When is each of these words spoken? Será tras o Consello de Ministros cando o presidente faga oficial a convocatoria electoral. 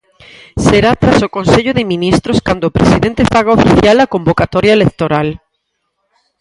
Será 0.65 0.91
tras 1.01 1.19
o 1.27 1.33
Consello 1.37 1.71
de 1.77 1.87
Ministros 1.93 2.37
cando 2.47 2.65
o 2.67 2.75
presidente 2.77 3.29
faga 3.33 3.55
oficial 3.59 3.97
a 3.99 4.11
convocatoria 4.13 4.75
electoral. 4.77 5.27